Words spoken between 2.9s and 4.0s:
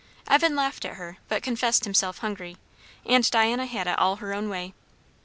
and Diana had it